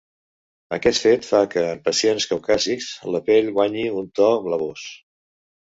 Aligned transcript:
Aquest 0.77 1.03
fet 1.07 1.27
fa 1.33 1.41
que 1.51 1.65
en 1.75 1.83
pacients 1.91 2.27
caucàsics 2.31 2.89
la 3.17 3.21
pell 3.29 3.55
guanyi 3.59 3.87
un 4.03 4.11
to 4.21 4.35
blavós. 4.49 4.89